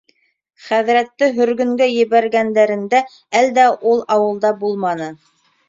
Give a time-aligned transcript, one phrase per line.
[0.69, 3.03] Хәҙрәтте һөргөнгә ебәргәндәрендә
[3.43, 5.15] әлдә ул ауылда булманы.